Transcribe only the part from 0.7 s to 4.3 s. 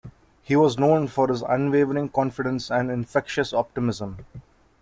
known for his unwavering confidence and infectious optimism.